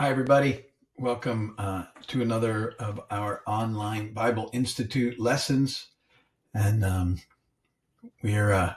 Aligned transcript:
Hi, 0.00 0.10
everybody. 0.10 0.64
Welcome 0.96 1.56
uh, 1.58 1.86
to 2.06 2.22
another 2.22 2.76
of 2.78 3.00
our 3.10 3.42
online 3.48 4.12
Bible 4.12 4.48
Institute 4.52 5.18
lessons, 5.18 5.88
and 6.54 6.84
um, 6.84 7.20
we're 8.22 8.52
uh, 8.52 8.74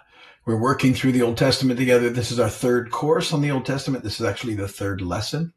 we're 0.48 0.60
working 0.60 0.96
through 0.96 1.12
the 1.12 1.22
Old 1.22 1.38
Testament 1.38 1.78
together. 1.78 2.10
This 2.10 2.32
is 2.32 2.40
our 2.40 2.50
third 2.50 2.90
course 2.90 3.34
on 3.34 3.42
the 3.42 3.52
Old 3.52 3.68
Testament. 3.68 4.04
This 4.04 4.20
is 4.20 4.26
actually 4.26 4.56
the 4.56 4.68
third 4.68 5.00
lesson, 5.00 5.54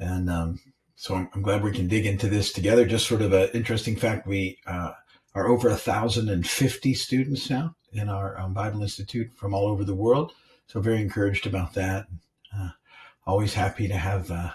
and 0.00 0.28
um, 0.28 0.58
so 0.96 1.14
I'm, 1.14 1.30
I'm, 1.34 1.42
glad 1.42 1.62
we 1.62 1.70
can 1.70 1.86
dig 1.86 2.04
into 2.04 2.28
this 2.28 2.52
together. 2.52 2.84
Just 2.84 3.06
sort 3.06 3.22
of 3.22 3.32
an 3.32 3.50
interesting 3.54 3.94
fact: 3.94 4.26
we 4.26 4.58
uh, 4.66 4.90
are 5.36 5.46
over 5.46 5.68
a 5.68 5.76
thousand 5.76 6.30
and 6.30 6.44
fifty 6.44 6.94
students 6.94 7.48
now 7.48 7.76
in 7.92 8.08
our 8.08 8.36
um, 8.40 8.52
Bible 8.54 8.82
Institute 8.82 9.30
from 9.36 9.54
all 9.54 9.68
over 9.68 9.84
the 9.84 9.94
world. 9.94 10.32
So 10.66 10.80
very 10.80 11.00
encouraged 11.00 11.46
about 11.46 11.74
that. 11.74 12.08
Uh, 12.52 12.70
always 13.24 13.54
happy 13.54 13.86
to 13.86 13.96
have 13.96 14.32
uh, 14.32 14.50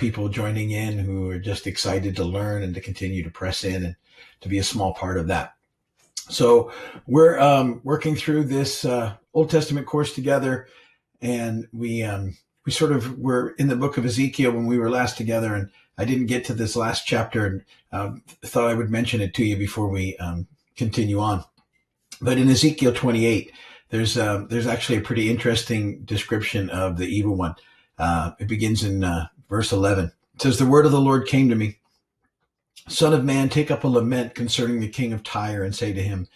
people 0.00 0.30
joining 0.30 0.70
in 0.70 0.98
who 0.98 1.28
are 1.28 1.38
just 1.38 1.66
excited 1.66 2.16
to 2.16 2.24
learn 2.24 2.62
and 2.62 2.74
to 2.74 2.80
continue 2.80 3.22
to 3.22 3.30
press 3.30 3.62
in 3.62 3.84
and 3.84 3.96
to 4.40 4.48
be 4.48 4.58
a 4.58 4.64
small 4.64 4.94
part 4.94 5.18
of 5.18 5.26
that. 5.28 5.54
So 6.30 6.72
we're 7.06 7.38
um, 7.38 7.82
working 7.84 8.16
through 8.16 8.44
this 8.44 8.86
uh, 8.86 9.14
Old 9.34 9.50
Testament 9.50 9.86
course 9.86 10.14
together, 10.14 10.68
and 11.20 11.68
we 11.72 12.02
um, 12.02 12.36
we 12.64 12.72
sort 12.72 12.92
of 12.92 13.18
were 13.18 13.50
in 13.58 13.68
the 13.68 13.76
book 13.76 13.98
of 13.98 14.06
Ezekiel 14.06 14.52
when 14.52 14.66
we 14.66 14.78
were 14.78 14.90
last 14.90 15.18
together, 15.18 15.54
and 15.54 15.68
I 15.98 16.06
didn't 16.06 16.26
get 16.26 16.46
to 16.46 16.54
this 16.54 16.76
last 16.76 17.06
chapter, 17.06 17.46
and 17.46 17.64
uh, 17.92 18.12
thought 18.42 18.70
I 18.70 18.74
would 18.74 18.90
mention 18.90 19.20
it 19.20 19.34
to 19.34 19.44
you 19.44 19.56
before 19.56 19.88
we 19.88 20.16
um, 20.16 20.46
continue 20.76 21.20
on. 21.20 21.44
But 22.22 22.38
in 22.38 22.48
Ezekiel 22.48 22.94
28, 22.94 23.52
there's 23.90 24.16
uh, 24.16 24.44
there's 24.48 24.66
actually 24.66 24.98
a 24.98 25.02
pretty 25.02 25.28
interesting 25.28 26.04
description 26.04 26.70
of 26.70 26.96
the 26.96 27.06
evil 27.06 27.34
one. 27.34 27.54
Uh, 27.98 28.32
it 28.38 28.46
begins 28.46 28.82
in 28.82 29.04
uh, 29.04 29.26
verse 29.50 29.72
11. 29.72 30.12
It 30.36 30.42
says, 30.42 30.58
The 30.58 30.64
word 30.64 30.86
of 30.86 30.92
the 30.92 31.00
Lord 31.00 31.26
came 31.26 31.50
to 31.50 31.54
me. 31.54 31.76
Son 32.88 33.12
of 33.12 33.24
man, 33.24 33.50
take 33.50 33.70
up 33.70 33.84
a 33.84 33.88
lament 33.88 34.34
concerning 34.34 34.80
the 34.80 34.88
king 34.88 35.12
of 35.12 35.22
Tyre 35.22 35.62
and 35.62 35.74
say 35.74 35.92
to 35.92 36.02
him, 36.02 36.28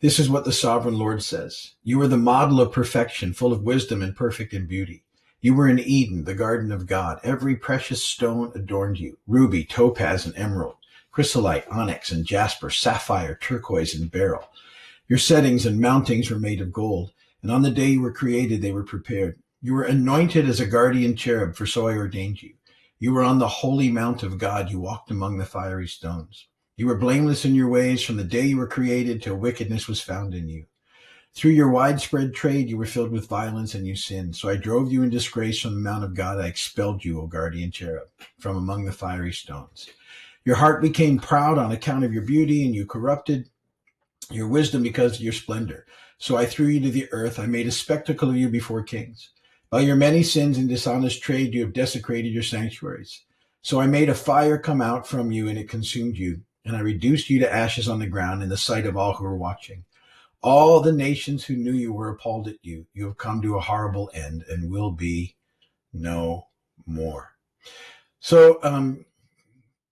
This 0.00 0.18
is 0.18 0.28
what 0.28 0.44
the 0.44 0.52
sovereign 0.52 0.98
Lord 0.98 1.22
says. 1.22 1.74
You 1.82 2.00
are 2.02 2.08
the 2.08 2.18
model 2.18 2.60
of 2.60 2.72
perfection, 2.72 3.32
full 3.32 3.52
of 3.52 3.62
wisdom 3.62 4.02
and 4.02 4.14
perfect 4.14 4.52
in 4.52 4.66
beauty. 4.66 5.04
You 5.40 5.54
were 5.54 5.68
in 5.68 5.78
Eden, 5.78 6.24
the 6.24 6.34
garden 6.34 6.72
of 6.72 6.86
God. 6.86 7.20
Every 7.22 7.56
precious 7.56 8.02
stone 8.02 8.52
adorned 8.54 8.98
you 8.98 9.16
ruby, 9.26 9.64
topaz, 9.64 10.26
and 10.26 10.36
emerald, 10.36 10.76
chrysolite, 11.12 11.66
onyx, 11.70 12.10
and 12.10 12.26
jasper, 12.26 12.68
sapphire, 12.68 13.38
turquoise, 13.40 13.94
and 13.94 14.10
beryl. 14.10 14.50
Your 15.08 15.18
settings 15.18 15.64
and 15.64 15.80
mountings 15.80 16.30
were 16.30 16.38
made 16.38 16.60
of 16.60 16.72
gold, 16.72 17.12
and 17.42 17.50
on 17.50 17.62
the 17.62 17.70
day 17.70 17.90
you 17.90 18.00
were 18.00 18.12
created, 18.12 18.60
they 18.60 18.72
were 18.72 18.82
prepared. 18.82 19.38
You 19.62 19.74
were 19.74 19.84
anointed 19.84 20.48
as 20.48 20.60
a 20.60 20.66
guardian 20.66 21.16
cherub, 21.16 21.54
for 21.54 21.66
so 21.66 21.86
I 21.86 21.96
ordained 21.96 22.42
you. 22.42 22.54
You 22.98 23.12
were 23.12 23.22
on 23.22 23.38
the 23.38 23.48
holy 23.48 23.90
mount 23.90 24.22
of 24.22 24.38
God. 24.38 24.70
You 24.70 24.80
walked 24.80 25.10
among 25.10 25.36
the 25.36 25.44
fiery 25.44 25.86
stones. 25.86 26.48
You 26.76 26.86
were 26.86 26.96
blameless 26.98 27.44
in 27.44 27.54
your 27.54 27.68
ways 27.68 28.02
from 28.02 28.16
the 28.16 28.24
day 28.24 28.46
you 28.46 28.56
were 28.56 28.66
created 28.66 29.22
till 29.22 29.36
wickedness 29.36 29.88
was 29.88 30.00
found 30.00 30.34
in 30.34 30.48
you. 30.48 30.66
Through 31.34 31.50
your 31.50 31.68
widespread 31.68 32.32
trade, 32.32 32.70
you 32.70 32.78
were 32.78 32.86
filled 32.86 33.10
with 33.10 33.28
violence 33.28 33.74
and 33.74 33.86
you 33.86 33.94
sinned. 33.94 34.36
So 34.36 34.48
I 34.48 34.56
drove 34.56 34.90
you 34.90 35.02
in 35.02 35.10
disgrace 35.10 35.60
from 35.60 35.74
the 35.74 35.80
mount 35.80 36.04
of 36.04 36.14
God. 36.14 36.40
I 36.40 36.46
expelled 36.46 37.04
you, 37.04 37.20
O 37.20 37.26
guardian 37.26 37.70
cherub, 37.70 38.08
from 38.38 38.56
among 38.56 38.86
the 38.86 38.92
fiery 38.92 39.32
stones. 39.32 39.90
Your 40.46 40.56
heart 40.56 40.80
became 40.80 41.18
proud 41.18 41.58
on 41.58 41.72
account 41.72 42.04
of 42.04 42.14
your 42.14 42.22
beauty, 42.22 42.64
and 42.64 42.74
you 42.74 42.86
corrupted 42.86 43.50
your 44.30 44.48
wisdom 44.48 44.82
because 44.82 45.16
of 45.16 45.20
your 45.20 45.34
splendor. 45.34 45.84
So 46.16 46.38
I 46.38 46.46
threw 46.46 46.68
you 46.68 46.80
to 46.80 46.90
the 46.90 47.08
earth. 47.12 47.38
I 47.38 47.44
made 47.44 47.66
a 47.66 47.72
spectacle 47.72 48.30
of 48.30 48.36
you 48.36 48.48
before 48.48 48.82
kings. 48.82 49.30
By 49.70 49.80
your 49.80 49.96
many 49.96 50.22
sins 50.22 50.58
and 50.58 50.68
dishonest 50.68 51.22
trade, 51.22 51.52
you 51.52 51.62
have 51.62 51.72
desecrated 51.72 52.32
your 52.32 52.42
sanctuaries. 52.42 53.24
So 53.62 53.80
I 53.80 53.86
made 53.86 54.08
a 54.08 54.14
fire 54.14 54.58
come 54.58 54.80
out 54.80 55.08
from 55.08 55.32
you, 55.32 55.48
and 55.48 55.58
it 55.58 55.68
consumed 55.68 56.16
you, 56.16 56.42
and 56.64 56.76
I 56.76 56.80
reduced 56.80 57.28
you 57.28 57.40
to 57.40 57.52
ashes 57.52 57.88
on 57.88 57.98
the 57.98 58.06
ground 58.06 58.42
in 58.42 58.48
the 58.48 58.56
sight 58.56 58.86
of 58.86 58.96
all 58.96 59.14
who 59.14 59.24
were 59.24 59.36
watching. 59.36 59.84
All 60.40 60.80
the 60.80 60.92
nations 60.92 61.44
who 61.44 61.56
knew 61.56 61.72
you 61.72 61.92
were 61.92 62.10
appalled 62.10 62.46
at 62.46 62.58
you. 62.62 62.86
You 62.94 63.06
have 63.06 63.18
come 63.18 63.42
to 63.42 63.56
a 63.56 63.60
horrible 63.60 64.08
end 64.14 64.44
and 64.48 64.70
will 64.70 64.92
be 64.92 65.34
no 65.92 66.46
more. 66.86 67.32
So, 68.20 68.60
um, 68.62 69.04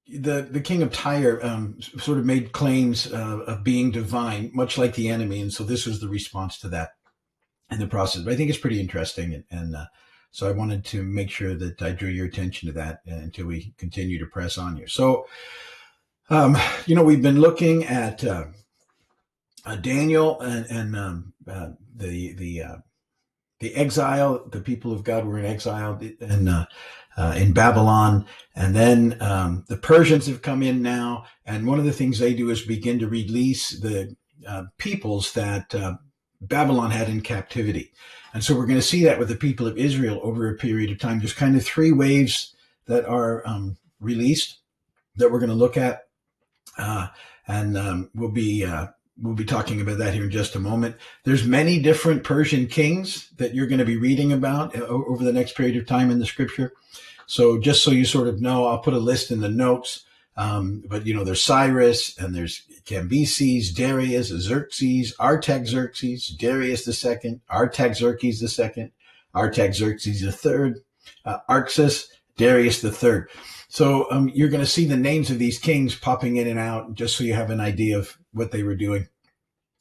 the 0.06 0.42
the 0.42 0.60
king 0.60 0.82
of 0.82 0.92
Tyre 0.92 1.40
um, 1.42 1.80
sort 1.80 2.18
of 2.18 2.26
made 2.26 2.52
claims 2.52 3.12
uh, 3.12 3.40
of 3.46 3.64
being 3.64 3.90
divine, 3.90 4.50
much 4.54 4.78
like 4.78 4.94
the 4.94 5.08
enemy, 5.08 5.40
and 5.40 5.52
so 5.52 5.64
this 5.64 5.86
was 5.86 6.00
the 6.00 6.08
response 6.08 6.58
to 6.60 6.68
that 6.68 6.90
in 7.74 7.80
the 7.80 7.86
process. 7.86 8.22
But 8.22 8.32
I 8.32 8.36
think 8.36 8.50
it's 8.50 8.58
pretty 8.58 8.80
interesting, 8.80 9.34
and, 9.34 9.44
and 9.50 9.76
uh, 9.76 9.86
so 10.34 10.48
I 10.48 10.52
wanted 10.52 10.84
to 10.86 11.04
make 11.04 11.30
sure 11.30 11.54
that 11.54 11.80
I 11.80 11.92
drew 11.92 12.08
your 12.08 12.26
attention 12.26 12.66
to 12.66 12.72
that 12.72 13.02
until 13.06 13.46
we 13.46 13.72
continue 13.78 14.18
to 14.18 14.26
press 14.26 14.58
on 14.58 14.76
you. 14.76 14.88
So, 14.88 15.26
um, 16.28 16.56
you 16.86 16.96
know, 16.96 17.04
we've 17.04 17.22
been 17.22 17.40
looking 17.40 17.84
at 17.84 18.24
uh, 18.24 18.46
uh, 19.64 19.76
Daniel 19.76 20.40
and, 20.40 20.66
and 20.66 20.96
um, 20.96 21.34
uh, 21.46 21.68
the 21.94 22.34
the 22.34 22.62
uh, 22.62 22.76
the 23.60 23.76
exile. 23.76 24.48
The 24.50 24.60
people 24.60 24.92
of 24.92 25.04
God 25.04 25.24
were 25.24 25.38
in 25.38 25.44
exile 25.44 26.00
and 26.20 26.48
uh, 26.48 26.66
in 27.36 27.52
Babylon, 27.52 28.26
and 28.56 28.74
then 28.74 29.16
um, 29.20 29.64
the 29.68 29.76
Persians 29.76 30.26
have 30.26 30.42
come 30.42 30.64
in 30.64 30.82
now. 30.82 31.26
And 31.46 31.64
one 31.64 31.78
of 31.78 31.84
the 31.84 31.92
things 31.92 32.18
they 32.18 32.34
do 32.34 32.50
is 32.50 32.62
begin 32.66 32.98
to 32.98 33.06
release 33.06 33.70
the 33.80 34.16
peoples 34.78 35.32
that 35.34 35.72
Babylon 36.48 36.90
had 36.90 37.08
in 37.08 37.20
captivity. 37.20 37.92
And 38.32 38.42
so 38.42 38.56
we're 38.56 38.66
going 38.66 38.78
to 38.78 38.82
see 38.82 39.04
that 39.04 39.18
with 39.18 39.28
the 39.28 39.36
people 39.36 39.66
of 39.66 39.78
Israel 39.78 40.20
over 40.22 40.48
a 40.48 40.56
period 40.56 40.90
of 40.90 40.98
time. 40.98 41.18
There's 41.18 41.32
kind 41.32 41.56
of 41.56 41.64
three 41.64 41.92
waves 41.92 42.54
that 42.86 43.06
are 43.06 43.46
um, 43.46 43.76
released 44.00 44.58
that 45.16 45.30
we're 45.30 45.38
going 45.38 45.50
to 45.50 45.56
look 45.56 45.76
at. 45.76 46.08
Uh, 46.76 47.08
and 47.46 47.78
um, 47.78 48.10
we'll 48.14 48.30
be 48.30 48.64
uh, 48.64 48.88
we'll 49.20 49.34
be 49.34 49.44
talking 49.44 49.80
about 49.80 49.98
that 49.98 50.14
here 50.14 50.24
in 50.24 50.30
just 50.30 50.56
a 50.56 50.60
moment. 50.60 50.96
There's 51.24 51.46
many 51.46 51.80
different 51.80 52.24
Persian 52.24 52.66
kings 52.66 53.30
that 53.36 53.54
you're 53.54 53.66
going 53.66 53.78
to 53.78 53.84
be 53.84 53.96
reading 53.96 54.32
about 54.32 54.76
uh, 54.76 54.84
over 54.84 55.22
the 55.22 55.32
next 55.32 55.56
period 55.56 55.76
of 55.76 55.86
time 55.86 56.10
in 56.10 56.18
the 56.18 56.26
scripture. 56.26 56.72
So 57.26 57.58
just 57.58 57.82
so 57.82 57.90
you 57.90 58.04
sort 58.04 58.28
of 58.28 58.40
know, 58.40 58.66
I'll 58.66 58.78
put 58.78 58.94
a 58.94 58.98
list 58.98 59.30
in 59.30 59.40
the 59.40 59.48
notes. 59.48 60.04
Um, 60.36 60.82
but 60.88 61.06
you 61.06 61.14
know, 61.14 61.24
there's 61.24 61.42
Cyrus 61.42 62.18
and 62.18 62.34
there's 62.34 62.62
Cambyses, 62.84 63.74
Darius, 63.74 64.28
Xerxes, 64.28 65.14
Artaxerxes, 65.18 66.28
Darius 66.28 67.04
II, 67.04 67.40
Artaxerxes 67.50 68.58
II, 68.58 68.92
Artaxerxes 69.34 70.22
III, 70.22 70.74
uh, 71.24 71.38
Arses, 71.48 72.06
Darius 72.36 72.84
III. 72.84 73.22
So 73.68 74.10
um, 74.10 74.30
you're 74.34 74.50
going 74.50 74.60
to 74.62 74.66
see 74.66 74.86
the 74.86 74.96
names 74.96 75.30
of 75.30 75.38
these 75.38 75.58
kings 75.58 75.94
popping 75.94 76.36
in 76.36 76.46
and 76.46 76.58
out, 76.58 76.94
just 76.94 77.16
so 77.16 77.24
you 77.24 77.34
have 77.34 77.50
an 77.50 77.60
idea 77.60 77.98
of 77.98 78.16
what 78.32 78.50
they 78.50 78.62
were 78.62 78.76
doing, 78.76 79.08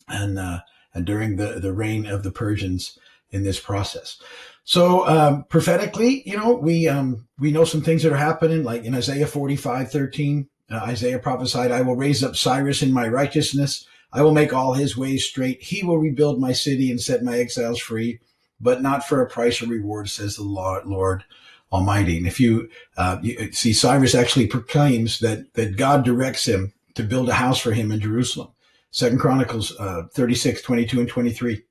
and 0.07 0.39
uh, 0.39 0.61
and 0.93 1.05
during 1.05 1.35
the 1.35 1.59
the 1.59 1.73
reign 1.73 2.05
of 2.05 2.23
the 2.23 2.31
Persians 2.31 2.97
in 3.29 3.43
this 3.43 3.59
process. 3.59 4.19
So 4.63 5.07
um, 5.07 5.43
prophetically, 5.49 6.23
you 6.25 6.37
know, 6.37 6.53
we 6.53 6.87
um, 6.87 7.27
we 7.37 7.51
know 7.51 7.65
some 7.65 7.81
things 7.81 8.03
that 8.03 8.13
are 8.13 8.17
happening, 8.17 8.63
like 8.63 8.83
in 8.83 8.95
Isaiah 8.95 9.27
45, 9.27 9.91
13, 9.91 10.47
uh, 10.71 10.77
Isaiah 10.77 11.19
prophesied, 11.19 11.71
I 11.71 11.81
will 11.81 11.95
raise 11.95 12.23
up 12.23 12.35
Cyrus 12.35 12.81
in 12.81 12.91
my 12.91 13.07
righteousness. 13.07 13.85
I 14.11 14.21
will 14.21 14.33
make 14.33 14.53
all 14.53 14.73
his 14.73 14.95
ways 14.95 15.25
straight. 15.25 15.61
He 15.61 15.83
will 15.83 15.97
rebuild 15.97 16.39
my 16.39 16.51
city 16.51 16.89
and 16.89 17.01
set 17.01 17.23
my 17.23 17.37
exiles 17.37 17.79
free, 17.79 18.19
but 18.61 18.81
not 18.81 19.05
for 19.05 19.21
a 19.21 19.29
price 19.29 19.61
or 19.61 19.67
reward, 19.67 20.09
says 20.09 20.35
the 20.35 20.43
Lord, 20.43 21.23
Almighty. 21.71 22.17
And 22.17 22.27
if 22.27 22.39
you, 22.39 22.69
uh, 22.95 23.17
you 23.21 23.51
see, 23.51 23.73
Cyrus 23.73 24.15
actually 24.15 24.47
proclaims 24.47 25.19
that, 25.19 25.53
that 25.55 25.75
God 25.75 26.05
directs 26.05 26.47
him 26.47 26.73
to 26.93 27.03
build 27.03 27.29
a 27.29 27.33
house 27.33 27.59
for 27.59 27.73
him 27.73 27.91
in 27.91 27.99
Jerusalem. 27.99 28.49
Second 28.91 29.19
Chronicles 29.19 29.75
uh, 29.79 30.03
36, 30.11 30.61
22 30.61 30.99
and 30.99 31.09
23. 31.09 31.63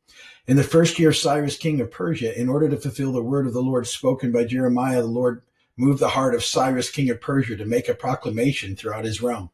In 0.47 0.57
the 0.57 0.65
first 0.65 0.99
year 0.99 1.11
of 1.11 1.17
Cyrus, 1.17 1.57
king 1.57 1.81
of 1.81 1.93
Persia, 1.93 2.39
in 2.39 2.49
order 2.49 2.69
to 2.69 2.77
fulfill 2.77 3.13
the 3.13 3.23
word 3.23 3.47
of 3.47 3.53
the 3.53 3.63
Lord 3.63 3.87
spoken 3.87 4.33
by 4.33 4.45
Jeremiah, 4.45 5.01
the 5.01 5.07
Lord 5.07 5.43
moved 5.77 6.01
the 6.01 6.09
heart 6.09 6.35
of 6.35 6.45
Cyrus, 6.45 6.91
king 6.91 7.11
of 7.11 7.21
Persia, 7.21 7.57
to 7.57 7.65
make 7.65 7.89
a 7.89 7.95
proclamation 7.95 8.75
throughout 8.75 9.05
his 9.05 9.23
realm 9.23 9.51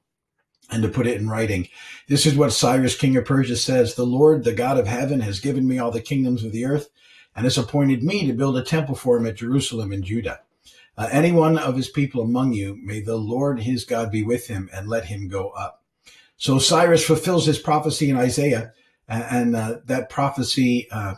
and 0.70 0.82
to 0.82 0.88
put 0.88 1.06
it 1.06 1.20
in 1.20 1.28
writing. 1.28 1.68
This 2.08 2.24
is 2.24 2.36
what 2.36 2.54
Cyrus, 2.54 2.96
king 2.96 3.16
of 3.16 3.26
Persia, 3.26 3.56
says 3.56 3.94
The 3.94 4.06
Lord, 4.06 4.44
the 4.44 4.54
God 4.54 4.78
of 4.78 4.86
heaven, 4.86 5.20
has 5.20 5.40
given 5.40 5.68
me 5.68 5.78
all 5.78 5.90
the 5.90 6.00
kingdoms 6.00 6.42
of 6.42 6.52
the 6.52 6.64
earth 6.64 6.88
and 7.36 7.44
has 7.44 7.58
appointed 7.58 8.02
me 8.02 8.26
to 8.26 8.32
build 8.32 8.56
a 8.56 8.62
temple 8.62 8.94
for 8.94 9.18
him 9.18 9.26
at 9.26 9.36
Jerusalem 9.36 9.92
in 9.92 10.02
Judah. 10.02 10.40
Uh, 10.96 11.08
any 11.12 11.32
one 11.32 11.58
of 11.58 11.76
his 11.76 11.88
people 11.88 12.22
among 12.22 12.54
you, 12.54 12.78
may 12.82 13.00
the 13.00 13.16
Lord 13.16 13.60
his 13.60 13.84
God 13.84 14.10
be 14.10 14.22
with 14.22 14.48
him 14.48 14.68
and 14.72 14.88
let 14.88 15.04
him 15.04 15.28
go 15.28 15.50
up. 15.50 15.84
So 16.38 16.58
Cyrus 16.58 17.04
fulfills 17.04 17.46
his 17.46 17.58
prophecy 17.58 18.10
in 18.10 18.16
Isaiah, 18.16 18.72
and, 19.08 19.56
uh, 19.56 19.78
that 19.86 20.10
prophecy, 20.10 20.88
uh, 20.90 21.14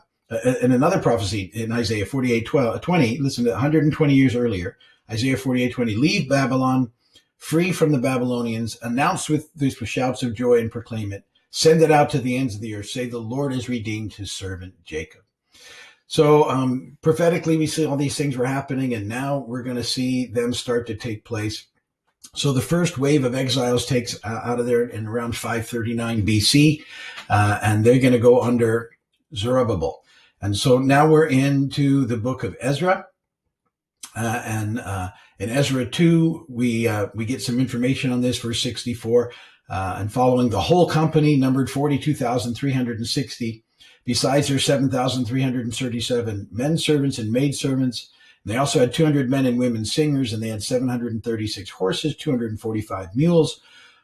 in 0.63 0.73
another 0.73 1.01
prophecy 1.01 1.51
in 1.55 1.73
Isaiah 1.73 2.07
48, 2.07 2.47
12, 2.47 2.81
20, 2.81 3.19
listen 3.19 3.45
to 3.45 3.51
120 3.51 4.15
years 4.15 4.37
earlier, 4.37 4.79
Isaiah 5.11 5.37
48, 5.37 5.73
20, 5.73 5.97
leave 5.97 6.29
Babylon, 6.29 6.93
free 7.37 7.73
from 7.73 7.91
the 7.91 7.99
Babylonians, 7.99 8.79
announce 8.83 9.29
with 9.29 9.53
this 9.55 9.81
with 9.81 9.89
shouts 9.89 10.23
of 10.23 10.35
joy 10.35 10.61
and 10.61 10.71
proclaim 10.71 11.13
it. 11.13 11.25
Send 11.51 11.83
it 11.83 11.91
out 11.91 12.11
to 12.11 12.19
the 12.19 12.37
ends 12.37 12.55
of 12.55 12.61
the 12.61 12.77
earth. 12.77 12.91
Say, 12.91 13.09
the 13.09 13.19
Lord 13.19 13.53
has 13.53 13.69
redeemed 13.69 14.15
his 14.15 14.31
servant 14.31 14.75
Jacob. 14.85 15.23
So 16.07 16.49
um, 16.51 16.99
prophetically, 17.03 17.57
we 17.57 17.67
see 17.67 17.87
all 17.87 17.97
these 17.97 18.17
things 18.17 18.37
were 18.37 18.47
happening, 18.47 18.95
and 18.95 19.09
now 19.09 19.39
we're 19.39 19.63
going 19.63 19.77
to 19.77 19.85
see 19.85 20.27
them 20.27 20.53
start 20.53 20.87
to 20.89 20.97
take 20.97 21.25
place. 21.25 21.67
So 22.35 22.53
the 22.53 22.61
first 22.61 22.99
wave 22.99 23.25
of 23.25 23.35
exiles 23.35 23.87
takes 23.87 24.17
uh, 24.25 24.41
out 24.45 24.61
of 24.61 24.67
there 24.67 24.85
in 24.85 25.07
around 25.07 25.37
539 25.37 26.27
BC, 26.27 26.85
uh, 27.31 27.59
and 27.63 27.85
they're 27.85 28.01
going 28.01 28.13
to 28.13 28.19
go 28.19 28.43
under 28.43 28.91
Zerubbabel. 29.35 30.03
And 30.43 30.57
so 30.57 30.79
now 30.79 31.09
we're 31.09 31.27
into 31.27 32.05
the 32.05 32.17
book 32.17 32.43
of 32.43 32.57
Ezra. 32.61 33.07
Uh, 34.17 34.43
and 34.45 34.81
uh, 34.81 35.11
in 35.39 35.49
Ezra 35.49 35.87
2, 35.87 36.47
we, 36.49 36.89
uh, 36.89 37.07
we 37.15 37.25
get 37.25 37.41
some 37.41 37.61
information 37.61 38.11
on 38.11 38.21
this, 38.21 38.39
verse 38.39 38.61
64. 38.61 39.33
Uh, 39.69 39.97
and 39.99 40.13
following 40.13 40.51
the 40.51 40.61
whole 40.61 40.89
company 40.89 41.37
numbered 41.37 41.71
42,360, 41.71 43.65
besides 44.05 44.49
their 44.49 44.59
7,337 44.59 46.49
men 46.51 46.77
servants 46.77 47.19
and 47.19 47.31
maid 47.31 47.55
servants. 47.55 48.11
And 48.45 48.53
they 48.53 48.59
also 48.59 48.81
had 48.81 48.93
200 48.93 49.31
men 49.31 49.47
and 49.47 49.57
women 49.57 49.85
singers, 49.85 50.33
and 50.33 50.43
they 50.43 50.49
had 50.49 50.65
736 50.65 51.71
horses, 51.71 52.17
245 52.17 53.15
mules, 53.15 53.61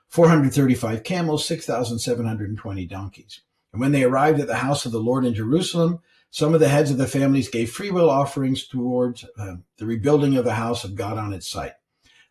435 0.08 1.02
camels, 1.02 1.46
6,720 1.46 2.86
donkeys. 2.86 3.40
And 3.72 3.80
when 3.80 3.92
they 3.92 4.04
arrived 4.04 4.40
at 4.40 4.46
the 4.46 4.56
house 4.56 4.86
of 4.86 4.92
the 4.92 5.00
Lord 5.00 5.24
in 5.24 5.34
Jerusalem, 5.34 6.00
some 6.30 6.54
of 6.54 6.60
the 6.60 6.68
heads 6.68 6.90
of 6.90 6.98
the 6.98 7.06
families 7.06 7.48
gave 7.48 7.70
freewill 7.70 8.10
offerings 8.10 8.66
towards 8.66 9.24
uh, 9.38 9.56
the 9.78 9.86
rebuilding 9.86 10.36
of 10.36 10.44
the 10.44 10.54
house 10.54 10.84
of 10.84 10.94
God 10.94 11.18
on 11.18 11.32
its 11.32 11.48
site. 11.48 11.72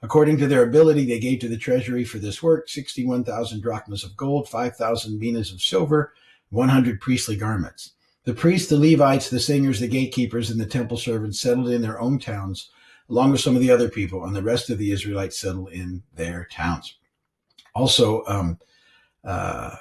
According 0.01 0.37
to 0.37 0.47
their 0.47 0.63
ability, 0.63 1.05
they 1.05 1.19
gave 1.19 1.39
to 1.39 1.47
the 1.47 1.57
treasury 1.57 2.03
for 2.03 2.19
this 2.19 2.43
work 2.43 2.69
61,000 2.69 3.61
drachmas 3.61 4.03
of 4.03 4.15
gold, 4.15 4.47
5,000 4.47 5.19
minas 5.19 5.51
of 5.51 5.61
silver, 5.61 6.13
100 6.49 7.01
priestly 7.01 7.35
garments. 7.35 7.93
The 8.25 8.33
priests, 8.33 8.69
the 8.69 8.77
Levites, 8.77 9.29
the 9.29 9.39
singers, 9.39 9.79
the 9.79 9.87
gatekeepers, 9.87 10.49
and 10.49 10.59
the 10.59 10.65
temple 10.65 10.97
servants 10.97 11.39
settled 11.39 11.69
in 11.69 11.81
their 11.81 11.99
own 11.99 12.19
towns, 12.19 12.69
along 13.09 13.31
with 13.31 13.41
some 13.41 13.55
of 13.55 13.61
the 13.61 13.71
other 13.71 13.89
people, 13.89 14.23
and 14.23 14.35
the 14.35 14.43
rest 14.43 14.69
of 14.69 14.77
the 14.77 14.91
Israelites 14.91 15.39
settled 15.39 15.71
in 15.71 16.03
their 16.15 16.47
towns. 16.51 16.95
Also, 17.75 18.25
um, 18.25 18.57
uh, 19.23 19.75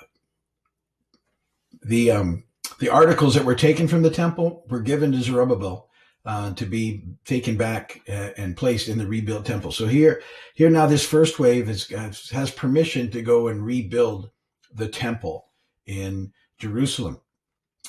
the 1.82 2.10
um, 2.10 2.44
the 2.80 2.88
articles 2.88 3.34
that 3.34 3.44
were 3.44 3.54
taken 3.54 3.86
from 3.86 4.02
the 4.02 4.10
temple 4.10 4.64
were 4.68 4.80
given 4.80 5.12
to 5.12 5.22
Zerubbabel 5.22 5.88
uh, 6.26 6.52
to 6.54 6.66
be 6.66 7.04
taken 7.24 7.56
back 7.56 8.00
uh, 8.08 8.30
and 8.36 8.56
placed 8.56 8.88
in 8.88 8.98
the 8.98 9.06
rebuilt 9.06 9.46
temple. 9.46 9.72
So 9.72 9.86
here, 9.86 10.22
here 10.54 10.70
now, 10.70 10.86
this 10.86 11.06
first 11.06 11.38
wave 11.38 11.68
is, 11.68 11.88
has 12.30 12.50
permission 12.50 13.10
to 13.10 13.22
go 13.22 13.48
and 13.48 13.64
rebuild 13.64 14.30
the 14.74 14.88
temple 14.88 15.46
in 15.86 16.32
Jerusalem. 16.58 17.20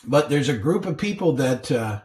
But 0.06 0.30
there's 0.30 0.50
a 0.50 0.58
group 0.58 0.86
of 0.86 0.98
people 0.98 1.34
that 1.34 1.72
uh, 1.72 2.02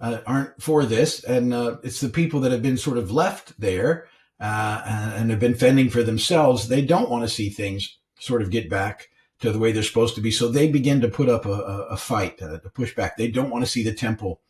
uh 0.00 0.18
aren't 0.26 0.62
for 0.62 0.84
this, 0.84 1.24
and 1.24 1.54
uh, 1.54 1.78
it's 1.82 2.00
the 2.00 2.08
people 2.08 2.40
that 2.40 2.52
have 2.52 2.62
been 2.62 2.76
sort 2.76 2.98
of 2.98 3.10
left 3.10 3.58
there 3.58 4.06
uh, 4.40 4.82
and 5.16 5.30
have 5.30 5.40
been 5.40 5.54
fending 5.54 5.90
for 5.90 6.02
themselves. 6.02 6.68
They 6.68 6.82
don't 6.82 7.10
want 7.10 7.24
to 7.24 7.34
see 7.34 7.50
things 7.50 7.98
sort 8.18 8.42
of 8.42 8.50
get 8.50 8.68
back 8.68 9.08
to 9.40 9.52
the 9.52 9.58
way 9.58 9.72
they're 9.72 9.82
supposed 9.82 10.14
to 10.14 10.20
be. 10.20 10.30
So 10.30 10.48
they 10.48 10.70
begin 10.70 11.00
to 11.00 11.08
put 11.08 11.28
up 11.28 11.46
a, 11.46 11.50
a 11.90 11.96
fight, 11.96 12.40
uh, 12.40 12.58
to 12.58 12.70
push 12.70 12.94
back. 12.94 13.16
They 13.16 13.28
don't 13.28 13.50
want 13.50 13.64
to 13.64 13.70
see 13.70 13.82
the 13.82 13.94
temple 13.94 14.40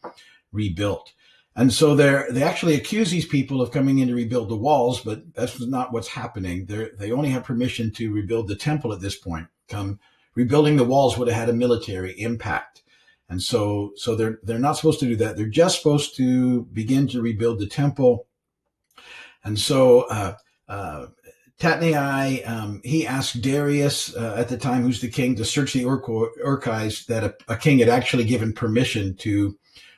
rebuilt. 0.52 1.12
And 1.56 1.72
so 1.72 1.94
they 1.94 2.25
they 2.31 2.42
actually 2.42 2.75
accuse 2.75 3.10
these 3.10 3.26
people 3.26 3.62
of 3.62 3.70
coming 3.70 3.98
in 3.98 4.08
to 4.08 4.14
rebuild 4.14 4.48
the 4.48 4.56
walls, 4.56 5.00
but 5.00 5.34
that's 5.34 5.60
not 5.60 5.92
what's 5.92 6.08
happening. 6.08 6.66
They 6.66 6.88
they 6.98 7.12
only 7.12 7.30
have 7.30 7.44
permission 7.44 7.92
to 7.92 8.12
rebuild 8.12 8.48
the 8.48 8.56
temple 8.56 8.92
at 8.92 9.00
this 9.00 9.16
point. 9.16 9.46
Come 9.69 10.00
rebuilding 10.34 10.76
the 10.76 10.84
walls 10.84 11.16
would 11.16 11.28
have 11.28 11.37
had 11.37 11.48
a 11.48 11.52
military 11.52 12.12
impact. 12.20 12.82
And 13.28 13.40
so 13.40 13.92
so 13.96 14.16
they're 14.16 14.40
they're 14.42 14.58
not 14.58 14.72
supposed 14.72 15.00
to 15.00 15.06
do 15.06 15.16
that. 15.16 15.37
They're 15.37 15.46
just 15.46 15.78
supposed 15.78 16.16
to 16.16 16.62
begin 16.72 17.06
to 17.08 17.22
rebuild 17.22 17.60
the 17.60 17.69
temple. 17.69 18.26
And 19.44 19.58
so 19.58 20.02
uh, 20.02 20.35
uh, 20.69 21.06
Tatnai, 21.58 22.49
um, 22.49 22.81
he 22.85 23.06
asked 23.06 23.43
Darius 23.43 24.14
uh, 24.17 24.35
at 24.37 24.49
the 24.49 24.56
time, 24.56 24.82
who's 24.82 25.00
the 25.00 25.08
king, 25.08 25.37
to 25.37 25.44
search 25.44 25.73
the 25.73 25.87
archives 26.44 27.06
that 27.06 27.25
a, 27.25 27.35
a, 27.49 27.56
king 27.56 27.79
had 27.79 27.88
actually 27.88 28.25
given 28.25 28.52
permission 28.52 29.14
to 29.19 29.56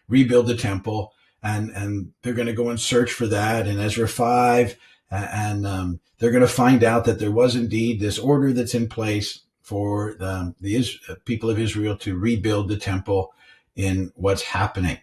rebuild 0.09 0.47
the 0.47 0.57
temple, 0.57 1.13
and 1.43 1.71
and 1.71 2.13
they're 2.23 2.35
going 2.35 2.47
to 2.47 2.53
go 2.53 2.69
and 2.69 2.79
search 2.79 3.13
for 3.13 3.27
that 3.27 3.67
in 3.67 3.79
Ezra 3.79 4.07
five, 4.07 4.77
and 5.11 5.67
um, 5.67 6.01
they're 6.19 6.31
going 6.31 6.43
to 6.43 6.49
find 6.49 6.85
out 6.85 7.05
that 7.05 7.19
there 7.19 7.31
was 7.31 7.57
indeed 7.57 8.01
this 8.01 8.19
order 8.19 8.53
that's 8.53 8.75
in 8.75 8.89
place 8.89 9.41
for 9.63 10.15
the, 10.19 10.55
the 10.61 10.79
uh, 11.09 11.15
people 11.25 11.51
of 11.51 11.59
Israel 11.59 11.97
to 11.97 12.17
rebuild 12.17 12.69
the 12.69 12.77
temple 12.77 13.33
in 13.75 14.13
what's 14.15 14.43
happening. 14.43 14.99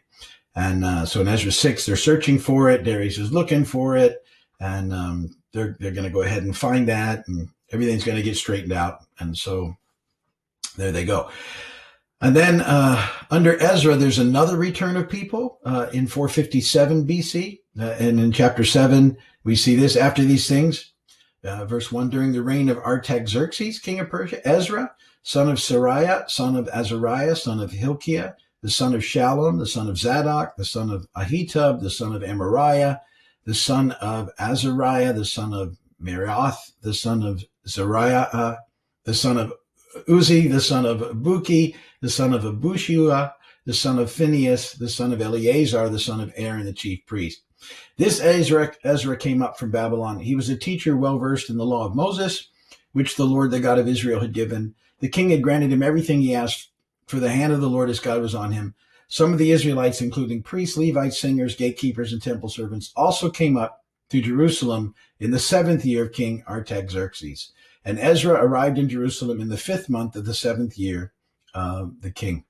And 0.55 0.85
uh, 0.85 1.05
so 1.05 1.21
in 1.21 1.27
Ezra 1.27 1.51
six, 1.51 1.85
they're 1.85 1.95
searching 1.95 2.39
for 2.39 2.69
it. 2.69 2.83
Darius 2.83 3.17
is 3.17 3.31
looking 3.31 3.65
for 3.65 3.97
it, 3.97 4.22
and 4.63 4.93
um, 4.93 5.35
they're 5.51 5.75
they're 5.79 5.91
going 5.91 6.07
to 6.07 6.09
go 6.09 6.21
ahead 6.21 6.43
and 6.43 6.55
find 6.55 6.87
that, 6.87 7.27
and 7.27 7.49
everything's 7.71 8.05
going 8.05 8.17
to 8.17 8.23
get 8.23 8.37
straightened 8.37 8.71
out. 8.71 9.05
And 9.19 9.37
so 9.37 9.75
there 10.77 10.91
they 10.91 11.05
go. 11.05 11.29
And 12.21 12.33
then 12.35 12.61
uh, 12.61 13.05
under 13.29 13.61
Ezra, 13.61 13.97
there's 13.97 14.19
another 14.19 14.55
return 14.55 14.95
of 14.95 15.09
people 15.09 15.59
uh, 15.65 15.87
in 15.91 16.07
457 16.07 17.05
BC. 17.05 17.59
Uh, 17.77 17.83
and 17.99 18.19
in 18.19 18.31
chapter 18.31 18.63
7, 18.63 19.17
we 19.43 19.57
see 19.57 19.75
this 19.75 19.97
after 19.97 20.23
these 20.23 20.47
things. 20.47 20.93
Uh, 21.43 21.65
verse 21.65 21.91
1 21.91 22.09
During 22.09 22.31
the 22.31 22.41
reign 22.41 22.69
of 22.69 22.77
Artaxerxes, 22.77 23.79
king 23.79 23.99
of 23.99 24.09
Persia, 24.09 24.47
Ezra, 24.47 24.95
son 25.23 25.49
of 25.49 25.57
Seraiah, 25.57 26.29
son 26.29 26.55
of 26.55 26.69
Azariah, 26.69 27.35
son 27.35 27.59
of 27.59 27.71
Hilkiah, 27.71 28.35
the 28.61 28.69
son 28.69 28.95
of 28.95 29.01
Shallum, 29.01 29.59
the 29.59 29.67
son 29.67 29.89
of 29.89 29.97
Zadok, 29.97 30.55
the 30.55 30.63
son 30.63 30.89
of 30.89 31.05
Ahitub, 31.17 31.81
the 31.81 31.89
son 31.89 32.15
of 32.15 32.21
Amariah, 32.21 33.01
the 33.45 33.53
son 33.53 33.91
of 33.93 34.29
Azariah, 34.39 35.13
the 35.13 35.25
son 35.25 35.53
of 35.53 35.77
Meraioth, 36.01 36.71
the 36.81 36.93
son 36.93 37.23
of 37.23 37.43
Zerahiah, 37.67 38.33
uh, 38.33 38.55
the 39.05 39.13
son 39.13 39.37
of 39.37 39.53
Uzzi, 40.07 40.47
the 40.47 40.61
son 40.61 40.85
of 40.85 40.99
Bukki, 41.17 41.75
the 42.01 42.09
son 42.09 42.33
of 42.33 42.43
Abishua, 42.43 43.33
the 43.65 43.73
son 43.73 43.99
of 43.99 44.11
Phinehas, 44.11 44.73
the 44.73 44.89
son 44.89 45.13
of 45.13 45.21
Eleazar, 45.21 45.89
the 45.89 45.99
son 45.99 46.19
of 46.19 46.33
Aaron, 46.35 46.65
the 46.65 46.73
chief 46.73 47.05
priest. 47.05 47.41
This 47.97 48.19
Ezra, 48.19 48.73
Ezra 48.83 49.15
came 49.15 49.41
up 49.41 49.57
from 49.57 49.71
Babylon. 49.71 50.19
He 50.19 50.35
was 50.35 50.49
a 50.49 50.57
teacher 50.57 50.97
well 50.97 51.17
versed 51.17 51.49
in 51.49 51.57
the 51.57 51.65
law 51.65 51.85
of 51.85 51.95
Moses, 51.95 52.49
which 52.91 53.15
the 53.15 53.25
Lord, 53.25 53.51
the 53.51 53.59
God 53.59 53.79
of 53.79 53.87
Israel, 53.87 54.19
had 54.19 54.33
given. 54.33 54.75
The 54.99 55.09
king 55.09 55.29
had 55.29 55.41
granted 55.41 55.71
him 55.71 55.83
everything 55.83 56.21
he 56.21 56.35
asked, 56.35 56.69
for 57.07 57.19
the 57.19 57.31
hand 57.31 57.53
of 57.53 57.61
the 57.61 57.69
Lord 57.69 57.89
his 57.89 57.99
God 57.99 58.21
was 58.21 58.35
on 58.35 58.51
him. 58.51 58.75
Some 59.13 59.31
of 59.31 59.37
the 59.37 59.51
Israelites, 59.51 60.01
including 60.01 60.41
priests, 60.41 60.75
Levites, 60.75 61.19
singers, 61.19 61.55
gatekeepers, 61.55 62.13
and 62.13 62.19
temple 62.19 62.49
servants, 62.49 62.91
also 62.95 63.29
came 63.29 63.57
up 63.57 63.83
to 64.09 64.19
Jerusalem 64.19 64.95
in 65.19 65.29
the 65.29 65.37
seventh 65.37 65.85
year 65.85 66.05
of 66.05 66.13
King 66.13 66.43
Artaxerxes. 66.49 67.51
And 67.85 67.99
Ezra 67.99 68.43
arrived 68.43 68.79
in 68.79 68.89
Jerusalem 68.89 69.39
in 69.39 69.49
the 69.49 69.55
fifth 69.55 69.87
month 69.87 70.15
of 70.15 70.25
the 70.25 70.33
seventh 70.33 70.79
year 70.79 71.13
of 71.53 72.01
the 72.01 72.09
king. 72.09 72.45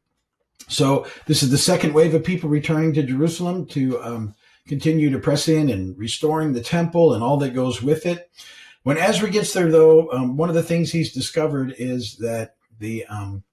So 0.70 1.05
this 1.25 1.43
is 1.43 1.51
the 1.51 1.58
second 1.58 1.93
wave 1.93 2.13
of 2.13 2.24
people 2.24 2.50
returning 2.50 2.93
to 2.93 3.03
Jerusalem 3.03 3.65
to 3.65 4.01
um, 4.01 4.34
continue 4.65 5.10
to 5.10 5.20
press 5.20 5.50
in 5.50 5.70
and 5.70 5.98
restoring 5.98 6.53
the 6.53 6.62
temple 6.62 7.13
and 7.13 7.22
all 7.22 7.36
that 7.39 7.53
goes 7.53 7.84
with 7.84 8.05
it. 8.05 8.32
When 8.84 8.98
Ezra 8.98 9.29
gets 9.29 9.51
there, 9.51 9.70
though, 9.70 10.10
um, 10.13 10.38
one 10.38 10.48
of 10.48 10.55
the 10.55 10.63
things 10.63 10.93
he's 10.93 11.12
discovered 11.12 11.75
is 11.77 12.15
that 12.20 12.55
the 12.79 13.05
um, 13.08 13.43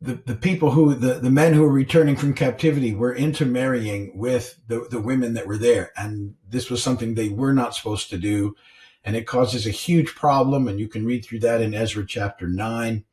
the, 0.00 0.14
the 0.24 0.34
people 0.34 0.70
who 0.70 0.94
the, 0.94 1.14
the 1.14 1.30
men 1.30 1.52
who 1.52 1.62
were 1.62 1.72
returning 1.72 2.16
from 2.16 2.32
captivity 2.32 2.94
were 2.94 3.14
intermarrying 3.14 4.16
with 4.16 4.58
the, 4.66 4.86
the 4.90 5.00
women 5.00 5.34
that 5.34 5.46
were 5.46 5.58
there. 5.58 5.92
And 5.96 6.36
this 6.48 6.70
was 6.70 6.82
something 6.82 7.14
they 7.14 7.28
were 7.28 7.52
not 7.52 7.74
supposed 7.74 8.08
to 8.10 8.18
do. 8.18 8.56
And 9.04 9.14
it 9.14 9.26
causes 9.26 9.66
a 9.66 9.70
huge 9.70 10.14
problem 10.14 10.68
and 10.68 10.80
you 10.80 10.88
can 10.88 11.04
read 11.04 11.24
through 11.24 11.40
that 11.40 11.60
in 11.60 11.74
ezra 11.74 12.06
chapter 12.06 12.48
9 12.48 13.04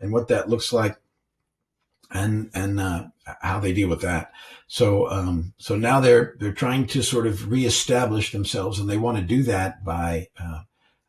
and 0.00 0.12
what 0.12 0.28
that 0.28 0.48
looks 0.48 0.72
like 0.72 0.96
and 2.12 2.50
and 2.54 2.78
uh, 2.78 3.06
how 3.40 3.58
they 3.58 3.72
deal 3.72 3.88
with 3.88 4.02
that. 4.02 4.30
So 4.68 5.10
um, 5.10 5.52
so 5.58 5.76
now 5.76 5.98
they're 5.98 6.36
they're 6.38 6.52
trying 6.52 6.86
to 6.88 7.02
sort 7.02 7.26
of 7.26 7.50
reestablish 7.50 8.30
themselves 8.30 8.78
and 8.78 8.88
they 8.88 8.98
want 8.98 9.18
to 9.18 9.24
do 9.24 9.42
that 9.44 9.84
by 9.84 10.28
uh, 10.40 10.60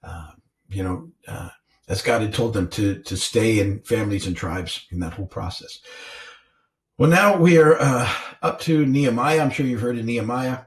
uh, 0.02 0.32
you 0.70 0.84
know 0.84 1.12
uh, 1.28 1.50
as 1.88 2.02
God 2.02 2.22
had 2.22 2.34
told 2.34 2.54
them 2.54 2.68
to, 2.70 3.02
to 3.04 3.16
stay 3.16 3.60
in 3.60 3.80
families 3.82 4.28
and 4.28 4.36
tribes 4.36 4.86
in 4.92 5.00
that 5.00 5.14
whole 5.14 5.28
process. 5.28 5.80
Well, 6.98 7.10
now 7.10 7.38
we 7.38 7.58
are 7.58 7.80
uh, 7.80 8.12
up 8.42 8.60
to 8.62 8.86
Nehemiah. 8.86 9.40
I'm 9.40 9.52
sure 9.52 9.66
you've 9.66 9.82
heard 9.82 9.98
of 9.98 10.06
Nehemiah. 10.06 10.62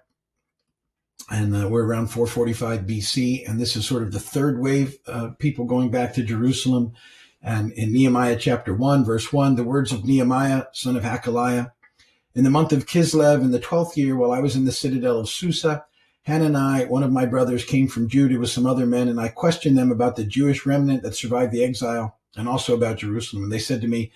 And 1.30 1.54
uh, 1.54 1.68
we're 1.68 1.84
around 1.86 2.08
445 2.08 2.80
BC. 2.80 3.48
And 3.48 3.60
this 3.60 3.76
is 3.76 3.86
sort 3.86 4.02
of 4.02 4.12
the 4.12 4.20
third 4.20 4.60
wave 4.60 4.96
of 5.06 5.38
people 5.38 5.64
going 5.64 5.90
back 5.90 6.14
to 6.14 6.22
Jerusalem. 6.22 6.92
And 7.42 7.72
in 7.72 7.92
Nehemiah 7.92 8.36
chapter 8.36 8.74
1, 8.74 9.04
verse 9.04 9.32
1, 9.32 9.56
the 9.56 9.64
words 9.64 9.92
of 9.92 10.04
Nehemiah, 10.04 10.64
son 10.72 10.96
of 10.96 11.02
Hakaliah, 11.02 11.72
in 12.34 12.44
the 12.44 12.50
month 12.50 12.72
of 12.72 12.86
Kislev, 12.86 13.40
in 13.40 13.50
the 13.50 13.60
12th 13.60 13.96
year, 13.96 14.16
while 14.16 14.32
I 14.32 14.40
was 14.40 14.56
in 14.56 14.64
the 14.64 14.72
citadel 14.72 15.18
of 15.18 15.28
Susa, 15.28 15.84
Hanani, 16.26 16.86
one 16.86 17.02
of 17.02 17.12
my 17.12 17.26
brothers, 17.26 17.64
came 17.64 17.88
from 17.88 18.08
Judah 18.08 18.38
with 18.38 18.50
some 18.50 18.66
other 18.66 18.86
men, 18.86 19.08
and 19.08 19.20
I 19.20 19.28
questioned 19.28 19.76
them 19.76 19.90
about 19.90 20.16
the 20.16 20.24
Jewish 20.24 20.66
remnant 20.66 21.02
that 21.02 21.16
survived 21.16 21.52
the 21.52 21.64
exile 21.64 22.18
and 22.36 22.48
also 22.48 22.74
about 22.74 22.98
Jerusalem. 22.98 23.44
And 23.44 23.52
they 23.52 23.58
said 23.58 23.80
to 23.80 23.88
me, 23.88 24.12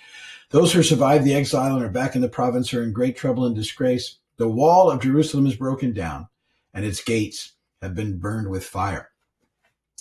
Those 0.50 0.72
who 0.72 0.82
survived 0.82 1.24
the 1.24 1.34
exile 1.34 1.76
and 1.76 1.84
are 1.84 1.88
back 1.88 2.14
in 2.14 2.20
the 2.20 2.28
province 2.28 2.72
are 2.74 2.82
in 2.82 2.92
great 2.92 3.16
trouble 3.16 3.46
and 3.46 3.56
disgrace. 3.56 4.18
The 4.36 4.48
wall 4.48 4.90
of 4.90 5.02
Jerusalem 5.02 5.46
is 5.46 5.56
broken 5.56 5.92
down, 5.92 6.28
and 6.72 6.84
its 6.84 7.02
gates 7.02 7.52
have 7.80 7.94
been 7.94 8.18
burned 8.18 8.50
with 8.50 8.64
fire. 8.64 9.10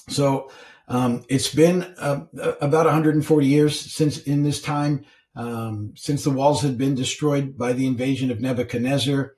So 0.09 0.51
um, 0.87 1.23
it's 1.29 1.53
been 1.53 1.83
uh, 1.97 2.25
about 2.61 2.85
140 2.85 3.47
years 3.47 3.79
since 3.79 4.19
in 4.19 4.43
this 4.43 4.61
time, 4.61 5.05
um, 5.35 5.93
since 5.95 6.23
the 6.23 6.29
walls 6.29 6.61
had 6.61 6.77
been 6.77 6.95
destroyed 6.95 7.57
by 7.57 7.73
the 7.73 7.87
invasion 7.87 8.29
of 8.31 8.41
Nebuchadnezzar. 8.41 9.35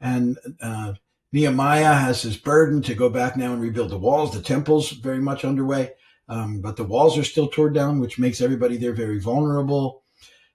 And 0.00 0.38
uh, 0.60 0.94
Nehemiah 1.34 1.94
has 1.94 2.22
his 2.22 2.36
burden 2.36 2.80
to 2.82 2.94
go 2.94 3.10
back 3.10 3.36
now 3.36 3.52
and 3.52 3.60
rebuild 3.60 3.90
the 3.90 3.98
walls. 3.98 4.32
The 4.32 4.40
temple's 4.40 4.90
very 4.90 5.18
much 5.18 5.44
underway, 5.44 5.90
um, 6.28 6.60
but 6.60 6.76
the 6.76 6.84
walls 6.84 7.18
are 7.18 7.24
still 7.24 7.48
torn 7.48 7.72
down, 7.72 7.98
which 7.98 8.20
makes 8.20 8.40
everybody 8.40 8.76
there 8.76 8.92
very 8.92 9.18
vulnerable. 9.18 10.04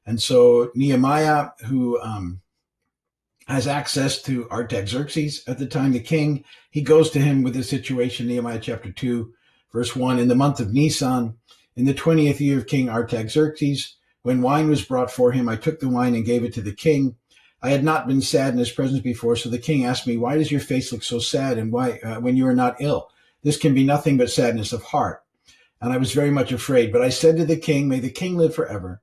And 0.05 0.21
so 0.21 0.71
Nehemiah, 0.75 1.49
who 1.67 1.99
um, 1.99 2.39
has 3.47 3.67
access 3.67 4.21
to 4.21 4.49
Artaxerxes 4.49 5.43
at 5.47 5.59
the 5.59 5.65
time, 5.65 5.91
the 5.91 5.99
king, 5.99 6.45
he 6.71 6.81
goes 6.81 7.09
to 7.09 7.19
him 7.19 7.43
with 7.43 7.55
the 7.55 7.63
situation, 7.63 8.27
Nehemiah 8.27 8.59
chapter 8.61 8.89
2, 8.89 9.33
verse 9.73 9.97
1. 9.97 10.17
In 10.17 10.29
the 10.29 10.33
month 10.33 10.61
of 10.61 10.71
Nisan, 10.71 11.35
in 11.75 11.83
the 11.83 11.93
20th 11.93 12.39
year 12.39 12.57
of 12.57 12.67
King 12.67 12.87
Artaxerxes, 12.87 13.97
when 14.21 14.41
wine 14.41 14.69
was 14.69 14.85
brought 14.85 15.11
for 15.11 15.33
him, 15.33 15.49
I 15.49 15.57
took 15.57 15.81
the 15.81 15.89
wine 15.89 16.15
and 16.15 16.23
gave 16.23 16.45
it 16.45 16.53
to 16.53 16.61
the 16.61 16.71
king. 16.71 17.17
I 17.61 17.71
had 17.71 17.83
not 17.83 18.07
been 18.07 18.21
sad 18.21 18.53
in 18.53 18.59
his 18.59 18.71
presence 18.71 19.01
before, 19.01 19.35
so 19.35 19.49
the 19.49 19.57
king 19.57 19.85
asked 19.85 20.07
me, 20.07 20.17
"Why 20.17 20.37
does 20.37 20.51
your 20.51 20.61
face 20.61 20.91
look 20.91 21.03
so 21.03 21.19
sad, 21.19 21.57
and 21.57 21.71
why 21.71 21.99
uh, 21.99 22.19
when 22.19 22.37
you 22.37 22.47
are 22.47 22.55
not 22.55 22.77
ill? 22.79 23.09
This 23.43 23.57
can 23.57 23.73
be 23.73 23.83
nothing 23.83 24.17
but 24.17 24.29
sadness 24.29 24.73
of 24.73 24.83
heart." 24.83 25.23
And 25.81 25.93
I 25.93 25.97
was 25.97 26.13
very 26.13 26.31
much 26.31 26.51
afraid. 26.51 26.91
But 26.91 27.01
I 27.01 27.09
said 27.09 27.37
to 27.37 27.45
the 27.45 27.57
king, 27.57 27.87
"May 27.87 27.99
the 27.99 28.09
king 28.09 28.37
live 28.37 28.55
forever." 28.55 29.01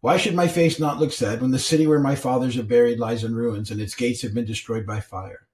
Why 0.00 0.16
should 0.16 0.34
my 0.34 0.46
face 0.46 0.78
not 0.78 1.00
look 1.00 1.12
sad 1.12 1.40
when 1.40 1.50
the 1.50 1.58
city 1.58 1.86
where 1.86 1.98
my 1.98 2.14
fathers 2.14 2.56
are 2.56 2.62
buried 2.62 3.00
lies 3.00 3.24
in 3.24 3.34
ruins 3.34 3.70
and 3.70 3.80
its 3.80 3.96
gates 3.96 4.22
have 4.22 4.32
been 4.32 4.44
destroyed 4.44 4.86
by 4.86 5.00
fire? 5.00 5.48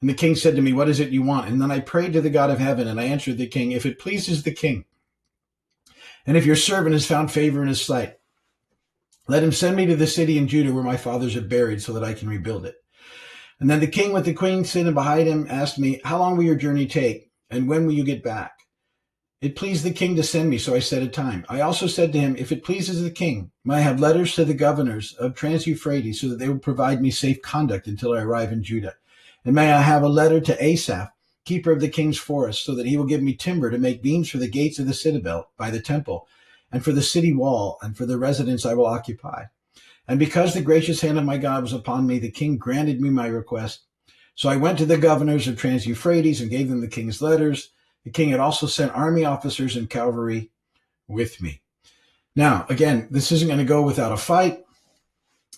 And 0.00 0.08
the 0.08 0.14
king 0.14 0.34
said 0.34 0.56
to 0.56 0.62
me, 0.62 0.72
What 0.72 0.88
is 0.88 1.00
it 1.00 1.10
you 1.10 1.22
want? 1.22 1.48
And 1.48 1.60
then 1.60 1.70
I 1.70 1.80
prayed 1.80 2.14
to 2.14 2.22
the 2.22 2.30
God 2.30 2.48
of 2.48 2.58
heaven, 2.58 2.88
and 2.88 2.98
I 2.98 3.04
answered 3.04 3.36
the 3.36 3.46
king, 3.46 3.72
If 3.72 3.84
it 3.84 3.98
pleases 3.98 4.42
the 4.42 4.52
king, 4.52 4.86
and 6.26 6.36
if 6.36 6.46
your 6.46 6.56
servant 6.56 6.94
has 6.94 7.06
found 7.06 7.30
favor 7.30 7.60
in 7.60 7.68
his 7.68 7.84
sight, 7.84 8.18
let 9.30 9.42
him 9.42 9.52
send 9.52 9.76
me 9.76 9.86
to 9.86 9.96
the 9.96 10.06
city 10.06 10.38
in 10.38 10.48
Judah 10.48 10.72
where 10.72 10.82
my 10.82 10.96
fathers 10.96 11.36
are 11.36 11.40
buried 11.40 11.80
so 11.80 11.92
that 11.92 12.04
I 12.04 12.14
can 12.14 12.28
rebuild 12.28 12.66
it. 12.66 12.76
And 13.60 13.70
then 13.70 13.80
the 13.80 13.86
king 13.86 14.12
with 14.12 14.24
the 14.24 14.34
queen 14.34 14.64
sitting 14.64 14.94
behind 14.94 15.28
him 15.28 15.46
asked 15.48 15.78
me, 15.78 16.00
How 16.04 16.18
long 16.18 16.36
will 16.36 16.44
your 16.44 16.56
journey 16.56 16.86
take? 16.86 17.30
And 17.50 17.68
when 17.68 17.86
will 17.86 17.92
you 17.92 18.04
get 18.04 18.24
back? 18.24 18.52
It 19.40 19.56
pleased 19.56 19.84
the 19.84 19.92
king 19.92 20.16
to 20.16 20.22
send 20.22 20.50
me, 20.50 20.58
so 20.58 20.74
I 20.74 20.80
set 20.80 21.02
a 21.02 21.08
time. 21.08 21.46
I 21.48 21.60
also 21.60 21.86
said 21.86 22.12
to 22.12 22.18
him, 22.18 22.36
If 22.36 22.52
it 22.52 22.64
pleases 22.64 23.02
the 23.02 23.10
king, 23.10 23.52
may 23.64 23.76
I 23.76 23.80
have 23.80 24.00
letters 24.00 24.34
to 24.34 24.44
the 24.44 24.52
governors 24.52 25.14
of 25.14 25.34
Trans 25.34 25.66
Euphrates 25.66 26.20
so 26.20 26.28
that 26.28 26.38
they 26.38 26.48
will 26.48 26.58
provide 26.58 27.00
me 27.00 27.10
safe 27.10 27.40
conduct 27.40 27.86
until 27.86 28.12
I 28.12 28.22
arrive 28.22 28.52
in 28.52 28.62
Judah. 28.62 28.94
And 29.44 29.54
may 29.54 29.72
I 29.72 29.80
have 29.80 30.02
a 30.02 30.08
letter 30.08 30.40
to 30.40 30.62
Asaph, 30.62 31.10
keeper 31.44 31.72
of 31.72 31.80
the 31.80 31.88
king's 31.88 32.18
forest, 32.18 32.64
so 32.64 32.74
that 32.74 32.86
he 32.86 32.96
will 32.96 33.06
give 33.06 33.22
me 33.22 33.34
timber 33.34 33.70
to 33.70 33.78
make 33.78 34.02
beams 34.02 34.28
for 34.28 34.38
the 34.38 34.48
gates 34.48 34.78
of 34.78 34.86
the 34.86 34.94
citadel 34.94 35.50
by 35.56 35.70
the 35.70 35.80
temple, 35.80 36.28
and 36.72 36.84
for 36.84 36.92
the 36.92 37.02
city 37.02 37.32
wall, 37.32 37.78
and 37.82 37.96
for 37.96 38.06
the 38.06 38.18
residence 38.18 38.64
I 38.64 38.74
will 38.74 38.86
occupy. 38.86 39.44
And 40.08 40.18
because 40.18 40.54
the 40.54 40.62
gracious 40.62 41.00
hand 41.00 41.18
of 41.18 41.24
my 41.24 41.38
God 41.38 41.62
was 41.62 41.72
upon 41.72 42.06
me, 42.06 42.18
the 42.18 42.30
king 42.30 42.58
granted 42.58 43.00
me 43.00 43.10
my 43.10 43.26
request. 43.26 43.82
So 44.34 44.48
I 44.48 44.56
went 44.56 44.78
to 44.78 44.86
the 44.86 44.98
governors 44.98 45.46
of 45.46 45.58
Trans 45.58 45.86
Euphrates 45.86 46.40
and 46.40 46.50
gave 46.50 46.68
them 46.68 46.80
the 46.80 46.88
king's 46.88 47.20
letters 47.20 47.70
the 48.04 48.10
king 48.10 48.30
had 48.30 48.40
also 48.40 48.66
sent 48.66 48.92
army 48.92 49.24
officers 49.24 49.76
and 49.76 49.90
cavalry 49.90 50.50
with 51.06 51.40
me. 51.40 51.60
Now, 52.34 52.64
again, 52.68 53.08
this 53.10 53.32
isn't 53.32 53.48
going 53.48 53.58
to 53.58 53.64
go 53.64 53.82
without 53.82 54.12
a 54.12 54.16
fight. 54.16 54.60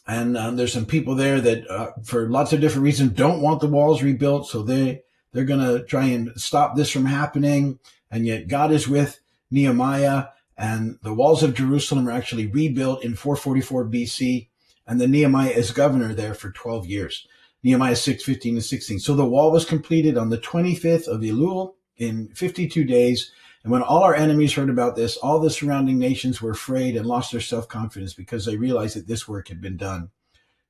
And 0.07 0.37
um, 0.37 0.57
there's 0.57 0.73
some 0.73 0.87
people 0.87 1.15
there 1.15 1.41
that, 1.41 1.71
uh, 1.71 1.93
for 2.03 2.29
lots 2.29 2.53
of 2.53 2.61
different 2.61 2.85
reasons, 2.85 3.13
don't 3.13 3.41
want 3.41 3.61
the 3.61 3.69
walls 3.69 4.03
rebuilt. 4.03 4.49
So 4.49 4.63
they, 4.63 5.03
they're 5.33 5.45
going 5.45 5.61
to 5.61 5.85
try 5.85 6.07
and 6.07 6.33
stop 6.35 6.75
this 6.75 6.91
from 6.91 7.05
happening. 7.05 7.79
And 8.11 8.27
yet 8.27 8.49
God 8.49 8.73
is 8.73 8.89
with 8.89 9.21
Nehemiah 9.51 10.27
and 10.63 11.01
the 11.03 11.13
walls 11.13 11.43
of 11.43 11.55
Jerusalem 11.55 12.09
are 12.09 12.13
actually 12.13 12.47
rebuilt 12.47 13.03
in 13.03 13.17
444 13.17 13.85
BC. 13.87 14.49
And 14.87 15.01
then 15.01 15.11
Nehemiah 15.11 15.51
is 15.51 15.73
governor 15.73 16.15
there 16.15 16.35
for 16.35 16.53
12 16.53 16.87
years. 16.87 17.27
Nehemiah 17.65 17.97
6, 17.97 18.23
15 18.23 18.55
to 18.55 18.63
16. 18.63 19.01
So 19.01 19.17
the 19.17 19.25
wall 19.25 19.51
was 19.51 19.65
completed 19.65 20.17
on 20.17 20.31
the 20.31 20.39
25th 20.39 21.09
of 21.09 21.21
Elul 21.23 21.75
in 21.97 22.29
52 22.29 22.85
days. 22.85 23.33
And 23.65 23.73
when 23.73 23.83
all 23.83 24.05
our 24.05 24.15
enemies 24.15 24.55
heard 24.55 24.71
about 24.71 24.95
this, 24.95 25.17
all 25.17 25.41
the 25.41 25.51
surrounding 25.51 25.99
nations 25.99 26.41
were 26.41 26.53
afraid 26.53 26.95
and 26.95 27.07
lost 27.07 27.33
their 27.33 27.41
self 27.41 27.67
confidence 27.67 28.15
because 28.15 28.45
they 28.45 28.57
realized 28.57 28.97
that 28.97 29.09
this 29.09 29.27
work 29.27 29.49
had 29.49 29.61
been 29.61 29.77
done 29.77 30.11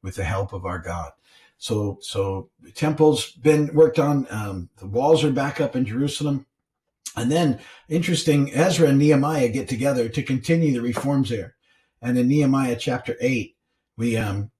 with 0.02 0.14
the 0.14 0.25
help 0.25 0.54
of 0.54 0.64
our 0.64 0.78
God. 0.78 1.12
So, 1.58 1.99
so 2.00 2.49
the 2.62 2.72
temple's 2.72 3.32
been 3.32 3.75
worked 3.75 3.99
on. 3.99 4.26
Um, 4.30 4.70
the 4.78 4.87
walls 4.87 5.22
are 5.22 5.30
back 5.30 5.61
up 5.61 5.76
in 5.76 5.84
Jerusalem. 5.84 6.46
And 7.16 7.31
then 7.31 7.61
interesting, 7.88 8.52
Ezra 8.54 8.88
and 8.88 8.99
Nehemiah 8.99 9.49
get 9.49 9.69
together 9.69 10.09
to 10.09 10.23
continue 10.23 10.73
the 10.73 10.81
reforms 10.81 11.28
there. 11.28 11.54
And 12.00 12.16
in 12.19 12.28
Nehemiah 12.28 12.76
chapter 12.76 13.16
eight, 13.21 13.57
we, 13.97 14.16
um, 14.16 14.50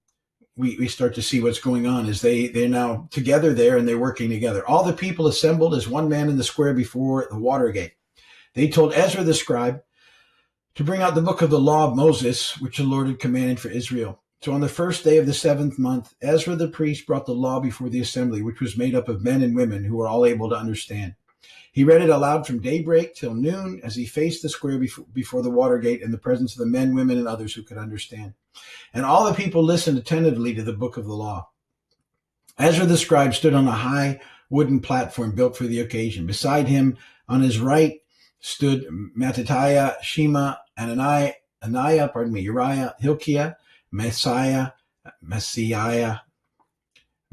we, 0.55 0.77
we 0.77 0.87
start 0.87 1.15
to 1.15 1.21
see 1.21 1.41
what's 1.41 1.59
going 1.59 1.87
on 1.87 2.07
is 2.07 2.21
they 2.21 2.47
they're 2.47 2.69
now 2.69 3.07
together 3.11 3.53
there 3.53 3.77
and 3.77 3.87
they're 3.87 3.97
working 3.97 4.29
together. 4.29 4.65
All 4.67 4.83
the 4.83 4.93
people 4.93 5.27
assembled 5.27 5.73
as 5.73 5.87
one 5.87 6.09
man 6.09 6.29
in 6.29 6.37
the 6.37 6.43
square 6.43 6.73
before 6.73 7.27
the 7.31 7.39
water 7.39 7.71
gate. 7.71 7.93
They 8.53 8.67
told 8.67 8.93
Ezra 8.93 9.23
the 9.23 9.33
scribe 9.33 9.81
to 10.75 10.83
bring 10.83 11.01
out 11.01 11.15
the 11.15 11.21
book 11.21 11.41
of 11.41 11.49
the 11.49 11.59
law 11.59 11.87
of 11.87 11.95
Moses, 11.95 12.59
which 12.61 12.77
the 12.77 12.83
Lord 12.83 13.07
had 13.07 13.19
commanded 13.19 13.59
for 13.59 13.69
Israel. 13.69 14.21
So 14.41 14.51
on 14.51 14.61
the 14.61 14.69
first 14.69 15.03
day 15.03 15.17
of 15.17 15.25
the 15.25 15.33
seventh 15.33 15.79
month, 15.79 16.13
Ezra 16.21 16.55
the 16.55 16.67
priest 16.67 17.07
brought 17.07 17.25
the 17.25 17.33
law 17.33 17.59
before 17.59 17.89
the 17.89 18.01
assembly, 18.01 18.41
which 18.41 18.59
was 18.59 18.77
made 18.77 18.93
up 18.93 19.07
of 19.07 19.23
men 19.23 19.41
and 19.41 19.55
women 19.55 19.83
who 19.83 19.95
were 19.95 20.07
all 20.07 20.25
able 20.25 20.49
to 20.49 20.55
understand. 20.55 21.15
He 21.71 21.83
read 21.83 22.01
it 22.01 22.09
aloud 22.09 22.45
from 22.45 22.61
daybreak 22.61 23.15
till 23.15 23.33
noon 23.33 23.81
as 23.83 23.95
he 23.95 24.05
faced 24.05 24.43
the 24.43 24.49
square 24.49 24.79
before 25.13 25.41
the 25.41 25.49
water 25.49 25.79
gate 25.79 26.01
in 26.01 26.11
the 26.11 26.17
presence 26.17 26.53
of 26.53 26.59
the 26.59 26.65
men, 26.65 26.93
women, 26.93 27.17
and 27.17 27.27
others 27.27 27.53
who 27.53 27.63
could 27.63 27.77
understand. 27.77 28.33
And 28.93 29.03
all 29.05 29.25
the 29.25 29.33
people 29.33 29.63
listened 29.63 29.97
attentively 29.97 30.53
to 30.53 30.63
the 30.63 30.73
book 30.73 30.97
of 30.97 31.05
the 31.05 31.15
law. 31.15 31.49
Ezra 32.59 32.85
the 32.85 32.97
scribe 32.97 33.33
stood 33.33 33.55
on 33.55 33.67
a 33.67 33.71
high 33.71 34.21
wooden 34.49 34.79
platform 34.79 35.33
built 35.33 35.57
for 35.57 35.63
the 35.63 35.79
occasion. 35.79 36.27
Beside 36.27 36.67
him, 36.67 36.97
on 37.27 37.41
his 37.41 37.59
right, 37.59 38.01
stood 38.39 38.85
Mattithiah, 39.17 39.95
Shema, 40.01 40.55
Ananiah, 40.77 41.33
Ananiah, 41.63 42.11
pardon 42.11 42.33
me, 42.33 42.41
Uriah, 42.41 42.93
Hilkiah, 42.99 43.55
Messiah, 43.91 44.71
Messiah, 45.21 46.17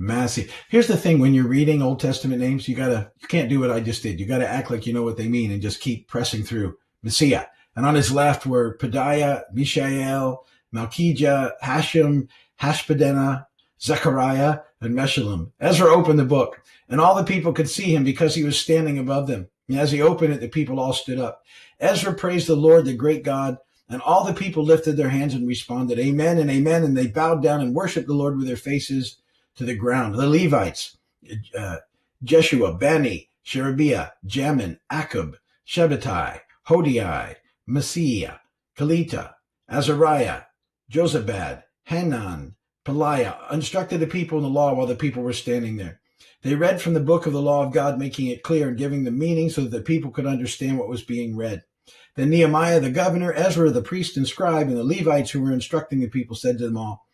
Massey. 0.00 0.48
Here's 0.70 0.86
the 0.86 0.96
thing: 0.96 1.18
when 1.18 1.34
you're 1.34 1.46
reading 1.46 1.82
Old 1.82 2.00
Testament 2.00 2.40
names, 2.40 2.66
you 2.66 2.74
gotta 2.74 3.12
you 3.20 3.28
can't 3.28 3.50
do 3.50 3.60
what 3.60 3.70
I 3.70 3.80
just 3.80 4.02
did. 4.02 4.18
You 4.18 4.26
gotta 4.26 4.48
act 4.48 4.70
like 4.70 4.86
you 4.86 4.92
know 4.92 5.02
what 5.02 5.16
they 5.16 5.28
mean 5.28 5.52
and 5.52 5.60
just 5.60 5.80
keep 5.80 6.08
pressing 6.08 6.42
through. 6.42 6.76
Messiah. 7.02 7.46
And 7.76 7.86
on 7.86 7.94
his 7.94 8.12
left 8.12 8.46
were 8.46 8.76
Pedaiah, 8.78 9.44
Mishael, 9.52 10.44
Malchijah, 10.74 11.52
Hashum, 11.62 12.28
Hashbaddanah, 12.60 13.46
Zechariah, 13.80 14.60
and 14.80 14.94
Meshullam. 14.94 15.52
Ezra 15.60 15.88
opened 15.88 16.18
the 16.18 16.24
book, 16.24 16.62
and 16.88 17.00
all 17.00 17.14
the 17.14 17.24
people 17.24 17.52
could 17.52 17.68
see 17.68 17.94
him 17.94 18.04
because 18.04 18.34
he 18.34 18.44
was 18.44 18.58
standing 18.58 18.98
above 18.98 19.26
them. 19.26 19.48
And 19.68 19.78
as 19.78 19.92
he 19.92 20.02
opened 20.02 20.34
it, 20.34 20.40
the 20.40 20.48
people 20.48 20.80
all 20.80 20.92
stood 20.92 21.18
up. 21.18 21.42
Ezra 21.78 22.12
praised 22.12 22.48
the 22.48 22.56
Lord, 22.56 22.84
the 22.84 22.94
great 22.94 23.22
God, 23.22 23.58
and 23.88 24.02
all 24.02 24.24
the 24.24 24.34
people 24.34 24.64
lifted 24.64 24.96
their 24.96 25.08
hands 25.08 25.34
and 25.34 25.46
responded, 25.46 25.98
Amen 25.98 26.38
and 26.38 26.50
Amen. 26.50 26.84
And 26.84 26.96
they 26.96 27.06
bowed 27.06 27.42
down 27.42 27.60
and 27.60 27.74
worshiped 27.74 28.06
the 28.06 28.14
Lord 28.14 28.36
with 28.36 28.46
their 28.46 28.56
faces 28.56 29.20
to 29.56 29.64
the 29.64 29.74
ground. 29.74 30.14
The 30.14 30.28
Levites, 30.28 30.96
uh, 31.56 31.76
Jeshua, 32.22 32.74
Bani, 32.74 33.28
Sherebiah, 33.42 34.12
Jamin, 34.26 34.78
Akkub, 34.90 35.34
Shabbethai, 35.66 36.40
Hodiah, 36.68 37.36
Messiah, 37.66 38.36
Kelita, 38.76 39.34
Azariah, 39.68 40.42
Jozabad, 40.90 41.64
Hanan, 41.84 42.54
Pelaiah 42.84 43.52
instructed 43.52 44.00
the 44.00 44.06
people 44.06 44.38
in 44.38 44.44
the 44.44 44.50
law 44.50 44.74
while 44.74 44.86
the 44.86 44.94
people 44.94 45.22
were 45.22 45.32
standing 45.32 45.76
there. 45.76 46.00
They 46.42 46.54
read 46.54 46.80
from 46.80 46.94
the 46.94 47.00
book 47.00 47.26
of 47.26 47.32
the 47.32 47.42
law 47.42 47.64
of 47.64 47.72
God, 47.72 47.98
making 47.98 48.28
it 48.28 48.42
clear 48.42 48.68
and 48.68 48.78
giving 48.78 49.04
the 49.04 49.10
meaning 49.10 49.50
so 49.50 49.62
that 49.62 49.70
the 49.70 49.82
people 49.82 50.10
could 50.10 50.26
understand 50.26 50.78
what 50.78 50.88
was 50.88 51.02
being 51.02 51.36
read. 51.36 51.62
Then 52.16 52.30
Nehemiah 52.30 52.80
the 52.80 52.90
governor, 52.90 53.32
Ezra 53.32 53.70
the 53.70 53.82
priest 53.82 54.16
and 54.16 54.26
scribe, 54.26 54.68
and 54.68 54.76
the 54.76 54.84
Levites 54.84 55.30
who 55.30 55.42
were 55.42 55.52
instructing 55.52 56.00
the 56.00 56.08
people 56.08 56.34
said 56.34 56.58
to 56.58 56.64
them 56.64 56.76
all, 56.76 57.06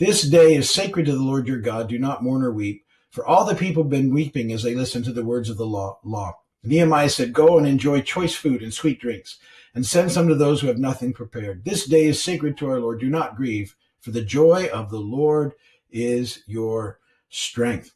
This 0.00 0.22
day 0.22 0.54
is 0.54 0.70
sacred 0.70 1.04
to 1.06 1.12
the 1.12 1.22
Lord 1.22 1.46
your 1.46 1.58
God. 1.58 1.90
Do 1.90 1.98
not 1.98 2.22
mourn 2.22 2.42
or 2.42 2.50
weep. 2.50 2.86
For 3.10 3.26
all 3.26 3.44
the 3.44 3.54
people 3.54 3.82
have 3.82 3.90
been 3.90 4.14
weeping 4.14 4.50
as 4.50 4.62
they 4.62 4.74
listened 4.74 5.04
to 5.04 5.12
the 5.12 5.26
words 5.26 5.50
of 5.50 5.58
the 5.58 5.66
law. 5.66 5.98
law. 6.02 6.38
Nehemiah 6.64 7.10
said, 7.10 7.34
Go 7.34 7.58
and 7.58 7.66
enjoy 7.66 8.00
choice 8.00 8.34
food 8.34 8.62
and 8.62 8.72
sweet 8.72 8.98
drinks, 8.98 9.38
and 9.74 9.84
send 9.84 10.10
some 10.10 10.26
to 10.28 10.34
those 10.34 10.62
who 10.62 10.68
have 10.68 10.78
nothing 10.78 11.12
prepared. 11.12 11.66
This 11.66 11.84
day 11.84 12.06
is 12.06 12.24
sacred 12.24 12.56
to 12.56 12.70
our 12.70 12.80
Lord. 12.80 12.98
Do 12.98 13.10
not 13.10 13.36
grieve, 13.36 13.76
for 14.00 14.10
the 14.10 14.24
joy 14.24 14.70
of 14.72 14.88
the 14.88 14.98
Lord 14.98 15.52
is 15.90 16.44
your 16.46 16.98
strength. 17.28 17.92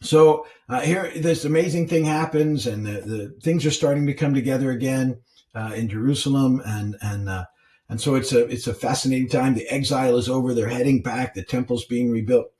So 0.00 0.46
uh, 0.70 0.80
here, 0.80 1.12
this 1.14 1.44
amazing 1.44 1.86
thing 1.86 2.06
happens, 2.06 2.66
and 2.66 2.86
the, 2.86 3.02
the 3.02 3.36
things 3.42 3.66
are 3.66 3.70
starting 3.70 4.06
to 4.06 4.14
come 4.14 4.32
together 4.32 4.70
again 4.70 5.18
uh, 5.54 5.72
in 5.76 5.86
Jerusalem, 5.86 6.62
and 6.64 6.96
and 7.02 7.28
uh, 7.28 7.44
And 7.88 8.00
so 8.00 8.14
it's 8.14 8.32
a 8.32 8.46
it's 8.46 8.66
a 8.66 8.74
fascinating 8.74 9.28
time. 9.28 9.54
The 9.54 9.68
exile 9.68 10.16
is 10.16 10.28
over. 10.28 10.54
They're 10.54 10.68
heading 10.68 11.02
back. 11.02 11.34
The 11.34 11.42
temple's 11.42 11.84
being 11.84 12.10
rebuilt. 12.10 12.52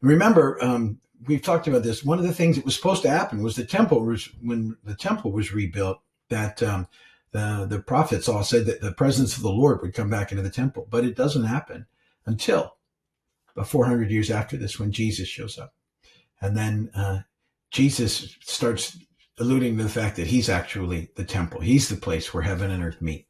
Remember, 0.00 0.62
um, 0.62 0.98
we've 1.26 1.42
talked 1.42 1.68
about 1.68 1.82
this. 1.82 2.04
One 2.04 2.18
of 2.18 2.24
the 2.24 2.34
things 2.34 2.56
that 2.56 2.64
was 2.64 2.74
supposed 2.74 3.02
to 3.02 3.10
happen 3.10 3.42
was 3.42 3.56
the 3.56 3.64
temple 3.64 4.04
was 4.04 4.28
when 4.42 4.76
the 4.84 4.94
temple 4.94 5.32
was 5.32 5.52
rebuilt. 5.52 6.00
That 6.28 6.62
um, 6.62 6.88
the 7.30 7.66
the 7.68 7.80
prophets 7.80 8.28
all 8.28 8.42
said 8.42 8.66
that 8.66 8.80
the 8.80 8.92
presence 8.92 9.36
of 9.36 9.42
the 9.42 9.50
Lord 9.50 9.80
would 9.82 9.94
come 9.94 10.10
back 10.10 10.32
into 10.32 10.42
the 10.42 10.50
temple, 10.50 10.86
but 10.90 11.04
it 11.04 11.16
doesn't 11.16 11.44
happen 11.44 11.86
until 12.26 12.76
about 13.54 13.68
400 13.68 14.10
years 14.10 14.30
after 14.30 14.56
this 14.56 14.80
when 14.80 14.90
Jesus 14.90 15.28
shows 15.28 15.58
up, 15.58 15.74
and 16.40 16.56
then 16.56 16.90
uh, 16.94 17.20
Jesus 17.70 18.36
starts 18.40 18.98
alluding 19.38 19.76
to 19.76 19.82
the 19.82 19.88
fact 19.88 20.16
that 20.16 20.26
he's 20.26 20.48
actually 20.48 21.10
the 21.16 21.24
temple. 21.24 21.60
He's 21.60 21.88
the 21.88 21.96
place 21.96 22.32
where 22.32 22.42
heaven 22.42 22.70
and 22.70 22.82
earth 22.82 23.00
meet. 23.00 23.26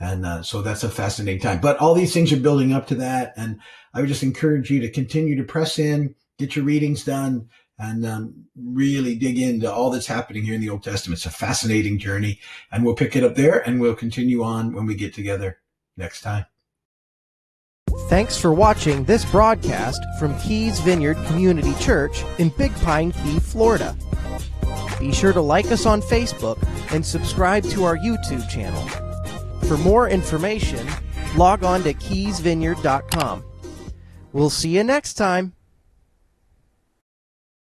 And 0.00 0.24
uh, 0.24 0.42
so 0.42 0.62
that's 0.62 0.84
a 0.84 0.88
fascinating 0.88 1.40
time. 1.40 1.60
But 1.60 1.78
all 1.78 1.94
these 1.94 2.14
things 2.14 2.32
are 2.32 2.38
building 2.38 2.72
up 2.72 2.86
to 2.88 2.94
that. 2.96 3.34
And 3.36 3.60
I 3.92 4.00
would 4.00 4.08
just 4.08 4.22
encourage 4.22 4.70
you 4.70 4.80
to 4.80 4.90
continue 4.90 5.36
to 5.36 5.42
press 5.42 5.78
in, 5.78 6.14
get 6.38 6.54
your 6.54 6.64
readings 6.64 7.04
done, 7.04 7.48
and 7.78 8.06
um, 8.06 8.46
really 8.56 9.14
dig 9.16 9.38
into 9.38 9.72
all 9.72 9.90
that's 9.90 10.06
happening 10.06 10.44
here 10.44 10.54
in 10.54 10.60
the 10.60 10.70
Old 10.70 10.82
Testament. 10.82 11.18
It's 11.18 11.26
a 11.26 11.30
fascinating 11.30 11.98
journey. 11.98 12.40
And 12.70 12.84
we'll 12.84 12.94
pick 12.94 13.16
it 13.16 13.24
up 13.24 13.34
there 13.34 13.58
and 13.66 13.80
we'll 13.80 13.94
continue 13.94 14.42
on 14.42 14.72
when 14.72 14.86
we 14.86 14.94
get 14.94 15.14
together 15.14 15.58
next 15.96 16.22
time. 16.22 16.46
Thanks 18.08 18.38
for 18.38 18.52
watching 18.52 19.04
this 19.04 19.24
broadcast 19.24 20.02
from 20.18 20.38
Keys 20.40 20.80
Vineyard 20.80 21.16
Community 21.26 21.74
Church 21.74 22.22
in 22.38 22.50
Big 22.50 22.74
Pine 22.76 23.12
Key, 23.12 23.38
Florida. 23.38 23.96
Be 24.98 25.12
sure 25.12 25.32
to 25.32 25.40
like 25.40 25.66
us 25.66 25.86
on 25.86 26.02
Facebook 26.02 26.58
and 26.92 27.04
subscribe 27.04 27.64
to 27.64 27.84
our 27.84 27.96
YouTube 27.96 28.48
channel. 28.48 29.07
For 29.66 29.76
more 29.76 30.08
information, 30.08 30.86
log 31.36 31.64
on 31.64 31.82
to 31.82 31.94
keysvineyard.com. 31.94 33.44
We'll 34.32 34.50
see 34.50 34.70
you 34.76 34.84
next 34.84 35.14
time. 35.14 35.54